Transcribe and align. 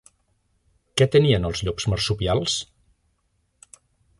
Què 1.01 1.07
tenien 1.17 1.45
els 1.49 1.61
llops 1.67 1.87
marsupials? 1.93 2.57